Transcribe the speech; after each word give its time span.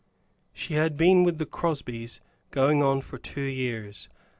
She 0.51 0.73
had 0.73 0.97
been 0.97 1.23
with 1.23 1.37
the 1.37 1.45
Crosbys 1.45 2.21
going 2.49 2.81
on 2.81 3.01
for 3.01 3.19
two 3.19 3.41
years. 3.43 4.09